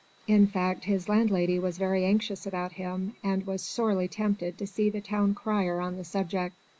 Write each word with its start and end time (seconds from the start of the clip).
In 0.25 0.47
fact 0.47 0.85
his 0.85 1.07
landlady 1.07 1.59
was 1.59 1.77
very 1.77 2.05
anxious 2.05 2.47
about 2.47 2.71
him 2.71 3.15
and 3.23 3.45
was 3.45 3.61
sorely 3.61 4.07
tempted 4.07 4.57
to 4.57 4.65
see 4.65 4.89
the 4.89 4.99
town 4.99 5.35
crier 5.35 5.79
on 5.79 5.95
the 5.97 6.03
subject. 6.03 6.55